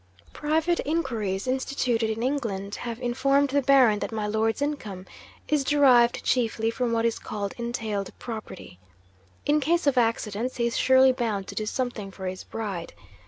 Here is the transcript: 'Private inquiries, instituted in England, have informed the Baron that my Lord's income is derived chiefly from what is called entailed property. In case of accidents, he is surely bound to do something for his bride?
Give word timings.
'Private 0.33 0.79
inquiries, 0.79 1.45
instituted 1.45 2.09
in 2.09 2.23
England, 2.23 2.73
have 2.73 2.99
informed 3.01 3.49
the 3.49 3.61
Baron 3.61 3.99
that 3.99 4.11
my 4.11 4.25
Lord's 4.25 4.59
income 4.59 5.05
is 5.47 5.63
derived 5.63 6.23
chiefly 6.23 6.71
from 6.71 6.91
what 6.91 7.05
is 7.05 7.19
called 7.19 7.53
entailed 7.59 8.09
property. 8.17 8.79
In 9.45 9.59
case 9.59 9.85
of 9.85 9.99
accidents, 9.99 10.55
he 10.55 10.65
is 10.65 10.75
surely 10.75 11.11
bound 11.11 11.45
to 11.49 11.53
do 11.53 11.67
something 11.67 12.09
for 12.09 12.25
his 12.25 12.43
bride? 12.43 12.93